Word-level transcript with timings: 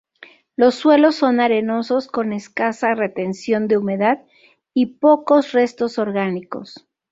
Los 0.55 0.73
suelos 0.73 1.13
son 1.15 1.39
arenosos 1.39 2.07
con 2.07 2.33
escasa 2.33 2.95
retención 2.95 3.67
de 3.67 3.77
humedad 3.77 4.23
y 4.73 4.95
pocos 4.97 5.51
restos 5.51 5.99
orgánicos. 5.99 6.87